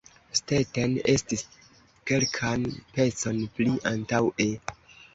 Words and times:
Stetten 0.37 0.95
estis 1.15 1.43
kelkan 2.13 2.67
pecon 2.97 3.45
pli 3.59 3.73
antaŭe. 3.95 4.53